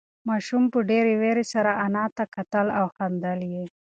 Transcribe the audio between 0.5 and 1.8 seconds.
په ډېرې وېرې سره